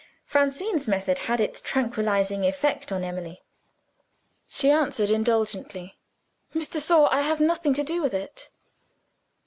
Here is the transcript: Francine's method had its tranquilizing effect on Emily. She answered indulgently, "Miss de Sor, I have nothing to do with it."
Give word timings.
Francine's 0.25 0.87
method 0.87 1.19
had 1.29 1.39
its 1.39 1.61
tranquilizing 1.61 2.43
effect 2.43 2.91
on 2.91 3.03
Emily. 3.03 3.43
She 4.47 4.71
answered 4.71 5.11
indulgently, 5.11 5.99
"Miss 6.55 6.67
de 6.67 6.79
Sor, 6.79 7.07
I 7.13 7.21
have 7.21 7.39
nothing 7.39 7.75
to 7.75 7.83
do 7.83 8.01
with 8.01 8.15
it." 8.15 8.49